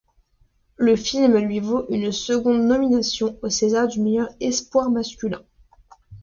[0.77, 5.43] Le film lui vaut une seconde nomination au César du meilleur espoir masculin.